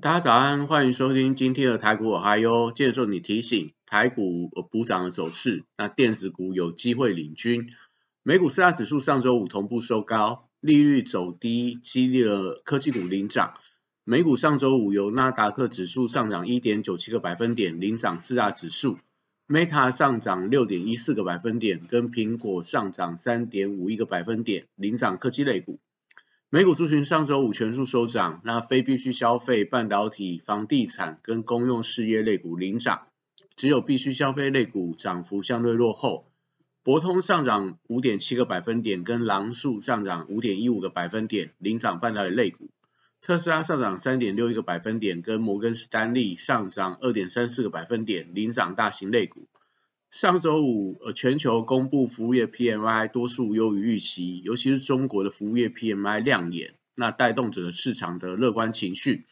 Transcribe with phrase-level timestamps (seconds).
[0.00, 3.72] 大家早安，欢迎收听今天的台股我嗨哟，接着你提醒。
[3.84, 7.70] 台股补涨的走势，那电子股有机会领军。
[8.22, 13.54] 美股四大指数上周五同步收高，利率走低，激励了科技股领涨。
[14.04, 18.98] 美股上周五由纳达克指数上涨一点九七个百分点，领涨四大指数
[19.48, 25.80] ；Meta 上涨六点一四个百分点，跟苹果上涨三点五一个百分点，领涨科技类股。
[26.50, 33.08] 美股族群上周五全数收涨，那非必需消费、半导体、房地产跟公用事业类股领涨。
[33.54, 36.32] 只有必须消费类股涨幅相对落后，
[36.82, 42.70] 博通上涨五点七个百分点，跟狼树上涨五点一五个百分点，领涨半导体类股。
[43.20, 49.48] 特斯拉上涨三点六一个百分点，跟摩根士丹利上涨二点三四个百分点，领涨大型类股。
[50.10, 59.26] 上周五，呃，全球公布服务业 PMI 多数优于预期，尤其是中国的服务业 PMI 亮眼，那带动整个市场的乐观情绪。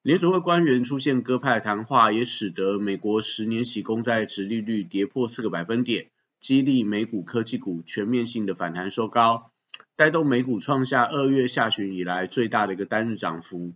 [0.00, 6.08] 联储会官员出现鸽派谈话，也使得美国十年期公债值利率跌破四个百分点，
[6.40, 9.52] 激励美股科技股全面性的反弹收高，
[9.94, 13.74] 带动美股创下二月下旬以来最大的一个单日涨幅。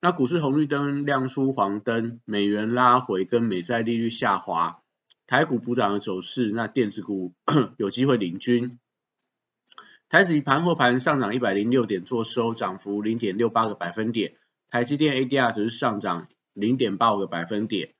[0.00, 4.80] 那股市红绿灯亮出黄灯，美元拉回跟美债利率下滑，
[5.28, 7.34] 台股补涨的走势，那电子股
[7.76, 8.78] 有机会领军。
[10.08, 14.36] 台指盘后盘上涨一百零六点，做收涨幅零点六八个百分点。
[14.70, 17.90] 台积电 ADR 只是上涨零点八五个百分点。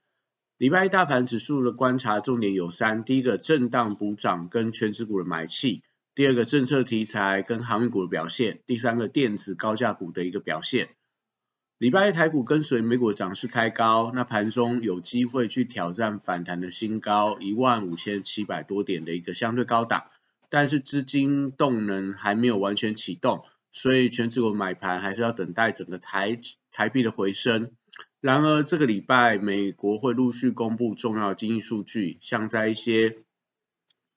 [0.57, 5.83] 礼拜一大盘指数的观察重点有三：第一个震荡补涨跟全指股的买气；
[6.15, 10.89] 第二个政策题材跟航运股的表现；第三个电子高价股的一个表现。
[11.79, 20.07] 礼拜一台股跟随美股涨势开高，那盘中有机会去挑战反弹的新高一万五千七百多点的一个相对高档，
[20.51, 23.45] 但是资金动能还没有完全启动。
[23.71, 26.41] 所以全指股买盘还是要等待整个台
[26.73, 27.71] 台币的回升。
[28.21, 33.19] 然而这个礼拜美国会陆续公布重要经济数据，像在一些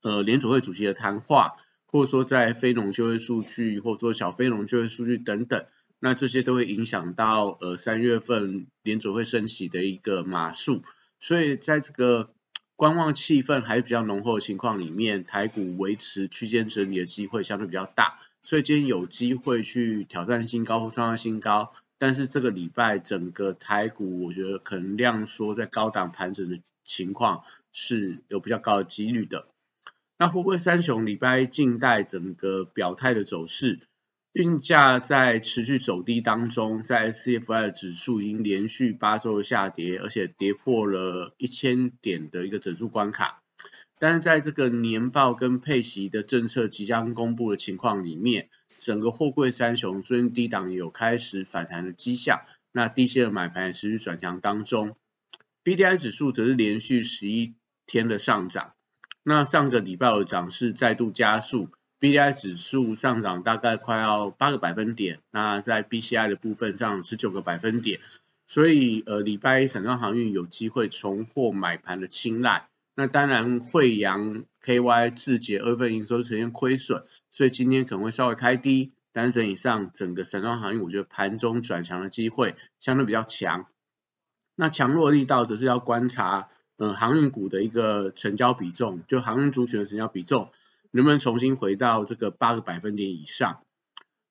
[0.02, 5.66] 呃联储会主席的谈话，或者说在非农就业数据，或者说小非农就业数据等等，
[6.04, 10.82] 那这些都会影响到呃三月份联储会升息的一个码数。
[11.20, 12.32] 所以在这个
[12.76, 18.20] 观望气氛还比较浓厚的情况里面，台股维持区间整理的机会相对比较大。
[18.42, 29.46] 所以今天有机会去挑战新高或创下新高，但是这个礼拜整个台股，我觉得可能量缩在高档盘整的情况是有比较高的几率的。
[30.18, 33.80] 那富贵三雄礼拜近代整个表态的走势，
[34.34, 43.44] 运价在持续走低当中，在 CFI 的指数已经连续八周下跌，而且跌破了一千点的一个整数关卡。
[44.00, 48.50] 但是在这个年报跟配息的政策即将公布的情况里面，
[48.80, 54.96] 整个货柜三雄虽然低档有开始反弹的迹象，那低线的买盘也持续转强当中。
[55.62, 57.54] B D I 指数则是连续十一
[57.86, 58.74] 天的上涨，
[59.24, 61.70] 那上个礼拜的涨势再度加速
[62.02, 68.00] ，B D I 指数上涨大概快要八个百分点，那在 B C I 的部分上十九个百分点，
[68.48, 72.68] 所以呃礼拜一散装航运有机会重获买盘的青睐。
[72.96, 78.92] 那当然，惠阳 KY 字节二份营收呈现亏损，所以今天可能会稍微开低。
[79.14, 83.66] 单整以上，整个散装航运，我觉得盘中转强的机会相对比较强。
[84.56, 86.48] 那强弱力道则是要观察，
[86.78, 90.52] 嗯，航运股的一个成交比重，就航运族群的成交比重，
[90.92, 93.62] 能不能重新回到这个八个百分点以上。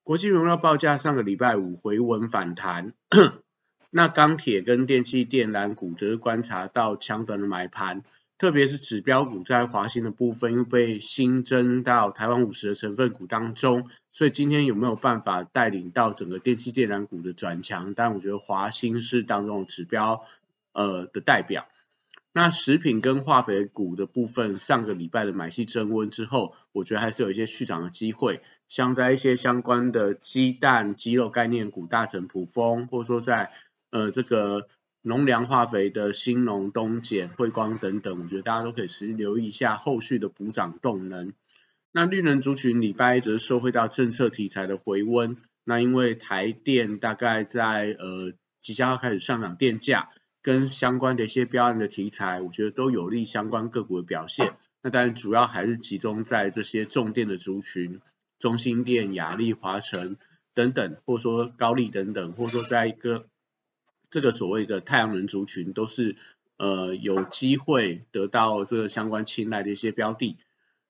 [0.02, 2.94] 国际荣耀报价上个礼拜五回稳反弹，
[3.90, 8.02] 那钢铁跟电气电缆股则观察到强短的买盘。
[8.38, 17.92] 特别是指标股在华兴的部分又被新增到台湾五十的成分股当中，所以今天有没有办法带领到整个电气电缆股的转强？
[17.92, 20.24] 但我觉得华兴是当中的指标
[20.72, 21.68] 呃的代表。
[22.32, 33.52] 那食品跟化肥股的部分，上个礼拜的买气增温之后，我觉得还是有一些续涨的机会，像在一些相关的鸡蛋、鸡肉概念股，大成普丰，或者说在
[33.90, 34.68] 呃这个。
[35.02, 41.32] 农粮化肥的新农、东碱、汇光等等，我觉得大家都可以持续留意一下后续的补涨动能。
[41.90, 50.10] 那绿能族群礼拜一则是收回到政策题材的回温，那因为台电大概在呃即将要开始上涨电价，
[50.42, 58.00] 跟相关的一些标案的题材，我觉得都有利相关个股的表现，那当然主要还是集中在这些重电的族群，
[58.38, 60.16] 中心电、雅利、华晨
[60.54, 63.26] 等等，或者说高丽等等，或者说在一个
[64.08, 66.16] 这个所谓的太阳能族群，都是
[66.56, 70.38] 呃有机会得到这个相关青睐的一些标的。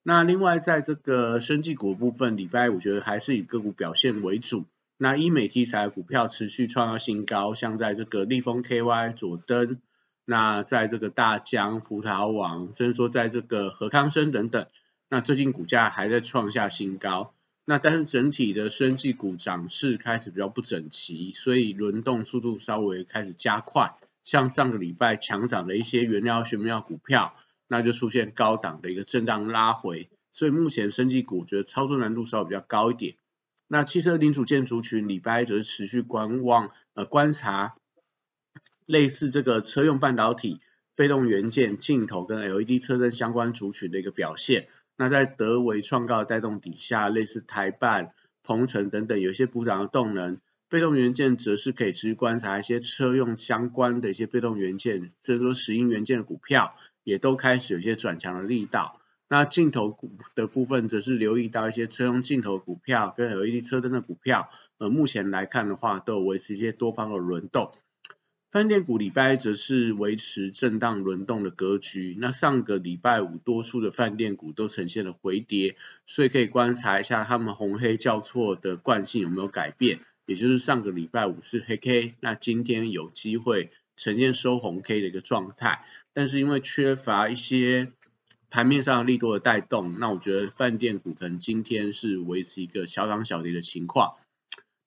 [0.02, 4.64] 那另外在这个生技股部分，礼拜我觉得还是以个股表现为主。
[5.02, 9.80] 那医美题材股票持续创造新高，像在这个立丰 KY、佐登，
[10.26, 14.66] 那在这个大疆、葡萄网，甚至说在这个和康生等等，
[15.08, 17.32] 那最近股价还在创下新高。
[17.64, 23.94] 那但是整体的生技股涨势开始比较不整齐，所以轮动速度稍微开始加快。
[24.22, 27.34] 像上个礼拜强涨的一些原料、原料股票。
[27.72, 33.14] 那就出现高档的一个震荡拉回，所以目前生技股觉得操作难度稍微比较高一点。
[33.72, 37.76] 那汽车零组件族群礼拜则是持续观望呃观察
[38.84, 40.58] 类似这个车用半导体、
[40.96, 44.66] 被动元件、镜头跟 LED 车灯相关族群的一个表现。
[44.96, 48.12] 那在德维创告带动底下，类似台办、
[48.42, 50.40] 鹏程等等有一些补涨的动能。
[50.68, 56.74] 被动元件则是可以持续观察一些车用相关的一些被动元件，这说石英元件的股票。
[57.02, 58.99] 也都开始有些转强的力道。
[59.32, 64.50] 那镜头股的部分，则是留意到一些车用镜头股票跟 LED 车灯的股票。
[64.78, 67.70] 呃，目前来看的话，都有维持一些多方的轮动。
[68.50, 72.16] 饭店股礼拜则是维持震荡轮动的格局。
[72.18, 75.76] 那上个礼拜五，多数的饭店股都呈现了回跌，
[76.06, 80.00] 所以可以观察一下他们红黑交错的惯性有没有改变。
[80.26, 83.70] 也就是上个礼拜五是黑 K，那今天有机会。
[83.96, 85.84] 呈现收红 K 的一个状态，
[86.14, 87.92] 但是因为缺乏一些
[88.50, 94.16] 盘面上利多的带动，那我觉得饭店股可能今天是维持一个小涨小跌的情况。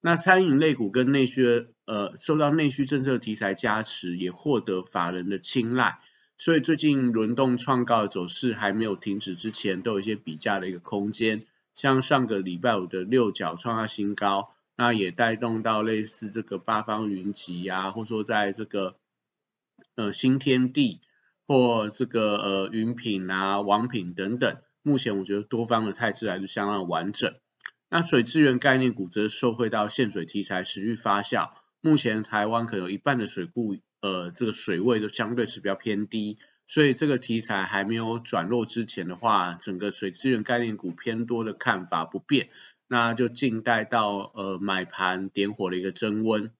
[0.00, 5.98] 那餐饮类股跟内需呃受到内需政策题材加持，也获得法人的青睐，
[6.36, 11.46] 所以最近轮动创高的走势还没有停止之前，都有一些比价的一个空间。
[11.74, 18.96] 像上个礼拜五的六角创下新高，那也带动到类似这个八方云集啊，或者说在这个。
[19.96, 21.00] 呃，新天地
[21.46, 27.34] 或这个呃云品啊、王品等等，目前我觉得多方的态势还是相当完整。
[27.90, 31.50] 那水资源概念股则受惠到限水题材持续发酵，
[31.80, 42.48] 目前台湾可能有一半的水库呃这个水位都相对是比较偏低，所以这个题材还没有转弱之前的话，整个水资源概念股偏多的看法不变，
[42.88, 46.50] 那就静待到呃买盘点火的一个增温。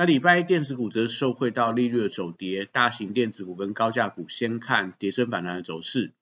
[0.00, 6.14] 那礼拜一电子股则受惠到利率的走跌，大型电子股跟高价股先看跌升反弹的走势。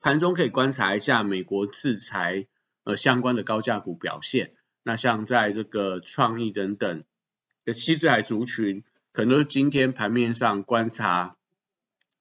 [0.00, 2.48] 盘中可以观察一下美国制裁
[2.82, 4.54] 呃相关的高价股表现。
[4.82, 7.04] 那像在这个创意等等
[7.64, 8.82] 的七字海族群，
[9.12, 11.36] 可能都是今天盘面上观察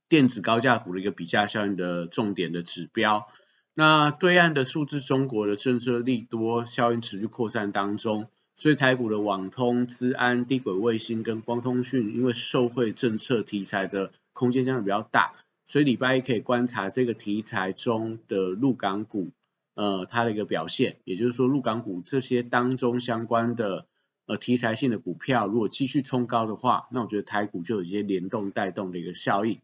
[0.08, 3.28] 电子高价股的一个比价效应的重点的指标。
[3.74, 8.30] 那对岸的数字中国的政策利多效应持续扩散当中。
[8.60, 15.34] 所以台股的网通、资安、低轨卫星跟光通讯，因为受惠政策题材的空间相对比较大，
[15.66, 19.30] 所以礼拜一可以观察这个题材中的陆港股，
[19.76, 20.98] 呃，它的一个表现。
[21.06, 23.86] 也就是说，陆港股这些当中相关的
[24.26, 29.62] 呃题材性的股票，如果继续冲高的话，那我觉得台股就有一些联动带动的一个效应。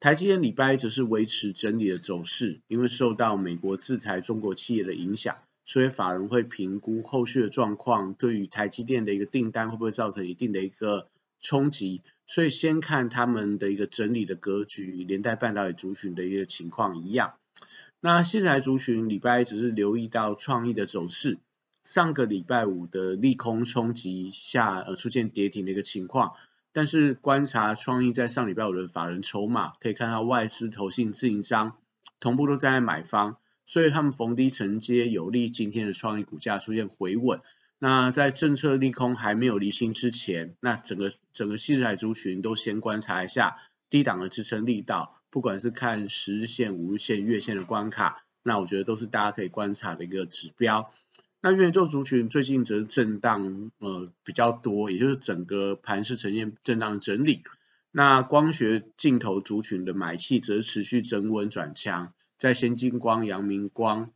[0.00, 5.36] 台积电礼拜一则是维持整理的走势，因为受到美国制裁中国企业的影响。
[5.68, 11.08] 所以法人会评估后续的状况，对于台积电的一个订单会不会造成一定的一个
[11.42, 12.00] 冲击？
[12.26, 17.34] 所以先看他们的一个整理的格局，连带半导体族群的一个情况一样。
[18.00, 21.38] 那现在族群礼拜只是留意到创意的走势，
[21.84, 26.32] 上个礼拜五的利空冲击下，呃出现跌停的一个情况。
[26.72, 31.76] 但是观察创意在上礼拜五的法人筹码，可以看到外资投信自营商
[32.20, 33.36] 同步都在买方。
[33.68, 37.40] 所以他们逢低承接，有利今天的创意股价出现回稳。
[37.78, 43.58] 那在政策利空还没有离心之前，那整个整个细日海族群都先观察一下
[43.90, 50.90] 低档的支撑力道，不管是看十日线、五日线、月线的关卡，那我觉得都是大家可以观察的一个指标。
[51.42, 57.42] 那元宇宙族群最近则是震荡呃比较多，也就是整个盘是呈现震荡整理。
[57.92, 62.12] 那光学镜头族群的买气则持续增温转强。
[62.38, 64.10] 在先金光、阳明光、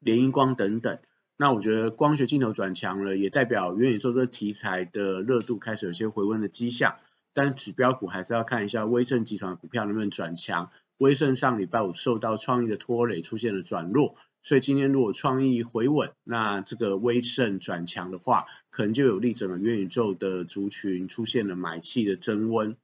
[0.00, 0.98] 联英光等等，
[1.36, 6.96] 那我觉得光学镜头转强了，也代表元宇宙这个题材的热度开始有些回温的迹象。
[7.32, 10.70] 但指标股还是要看一下威盛集团股票能不能转强。
[10.96, 22.78] 威盛上礼拜五受到创意的拖累，出现了转弱，所以今天如果创意回稳，那这个威盛转强的话，可能就有利整个元宇宙的族群出现了买气的增温。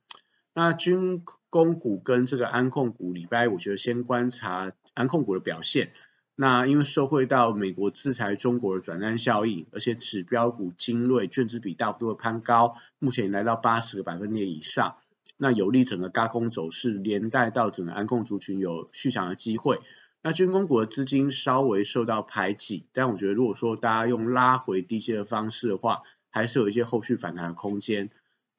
[0.55, 5.93] 那军工股跟这个安控股，礼拜我觉得先观察安控股的表现。
[6.35, 14.97] 那因为受惠到美国制裁中国的转单效应，而且指标股精锐券资比大幅度的攀高，目前来到八十个百分点以上，
[15.37, 19.81] 那有利整个高空走势，连带到整个安控族群有续强的机会。
[20.23, 28.11] 那军工股的资金稍微受到排挤，但我觉得如果说大家用拉回低阶的方式的话，还是有一些后续反弹的空间。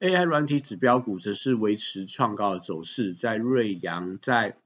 [0.04, 4.58] AI 软体指标股则是维持创高的走势，在瑞阳、在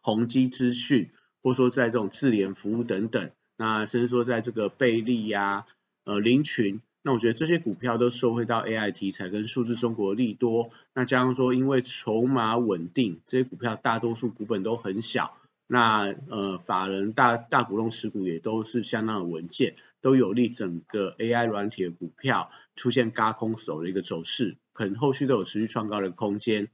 [0.00, 1.10] 宏基资讯，
[1.42, 5.66] 或者说在这种智联服务等等，那甚至说在这个贝利呀、
[6.04, 15.36] 呃林群，那我觉得这些股票都受惠到 AI 题材跟数字中国利多，那加上说因为筹码稳定，这些股票大多数股本都很小。
[15.68, 26.68] 那呃，法人大大股东持股也都是相当的稳健，都有利整个 AI 软体的股票出现嘎空手的一个走势，可能后续都有持续创高的空间。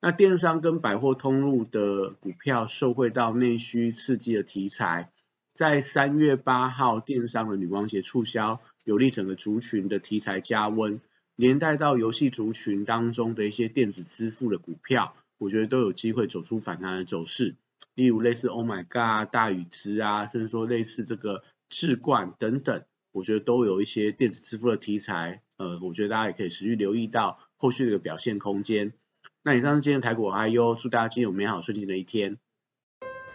[0.00, 5.10] 那电商跟百货通路的股票受惠到内需刺激的题材，
[5.52, 11.00] 在三月八号电商的女王节促销，有利整个族群的题材加温，
[11.34, 17.56] 连带到游戏族群当中的一些电子支付的股票，我觉得都有机会走出反弹的走势。
[17.94, 28.92] 例如类似 Oh My God、大宇之啊，甚至说类似这个智冠等等，我觉得都有一些电子支付的题材，呃，我觉得大家也可以持续留意到后续的一个表现空间。
[29.42, 32.38] 那以上是今天的台股 I U，祝大家今天有美好顺境的一天。